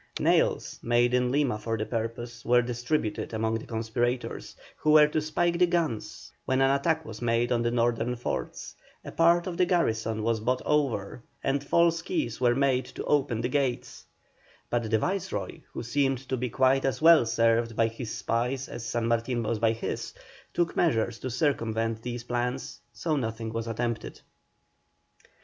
[0.19, 5.21] Nails, made in Lima for the purpose, were distributed among the conspirators, who were to
[5.21, 8.73] spike the guns when an attack was made on the northern forts;
[9.05, 13.41] a part of the garrison was bought over, and false keys were made to open
[13.41, 14.03] the gates;
[14.71, 18.83] but the Viceroy, who seemed to be quite as well served by his spies as
[18.83, 20.15] San Martin was by his,
[20.51, 24.19] took measures to circumvent these plans, so nothing was attempted.